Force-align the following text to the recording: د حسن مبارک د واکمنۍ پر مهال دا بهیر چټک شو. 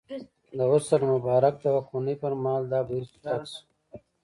د 0.57 0.59
حسن 0.71 1.01
مبارک 1.13 1.55
د 1.63 1.65
واکمنۍ 1.75 2.15
پر 2.21 2.31
مهال 2.41 2.63
دا 2.73 2.79
بهیر 2.87 3.03
چټک 3.11 3.41
شو. 3.51 3.61